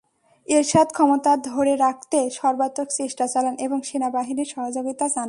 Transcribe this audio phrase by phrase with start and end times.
[0.47, 5.19] এরশাদ ক্ষমতা ধরে রাখতে সর্বাত্মক চেষ্টা চালান এবং সেনাবাহিনীর সহযোগিতা চান।